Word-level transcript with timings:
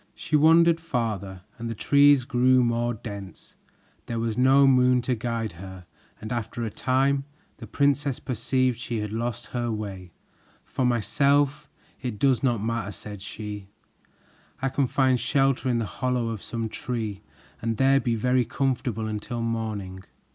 She 0.15 0.35
wandered 0.35 0.81
farther, 0.81 1.41
and 1.59 1.69
the 1.69 1.75
trees 1.75 2.25
grew 2.25 2.63
more 2.63 2.95
dense. 2.95 3.53
There 4.07 4.17
was 4.17 4.35
no 4.35 4.65
moon 4.65 5.03
to 5.03 5.13
guide 5.13 5.51
her, 5.51 5.85
and 6.19 6.31
after 6.31 6.63
a 6.65 6.71
time, 6.71 7.25
the 7.57 7.67
princess 7.67 8.19
perceived 8.19 8.79
she 8.79 8.97
had 9.01 9.11
lost 9.13 9.45
her 9.53 9.71
way. 9.71 10.11
"For 10.65 10.85
myself, 10.87 11.69
it 12.01 12.17
does 12.17 12.41
not 12.41 12.63
matter," 12.63 12.91
said 12.91 13.21
she, 13.21 13.67
"I 14.59 14.69
can 14.69 14.87
find 14.87 15.19
shelter 15.19 15.69
in 15.69 15.77
the 15.77 15.85
hollow 15.85 16.29
of 16.29 16.41
some 16.41 16.67
tree 16.67 17.21
and 17.61 17.77
there 17.77 17.99
be 17.99 18.15
very 18.15 18.43
comfortable 18.43 19.05
until 19.05 19.43
morning." 19.43 20.03